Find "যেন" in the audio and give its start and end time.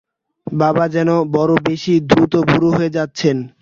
0.87-1.09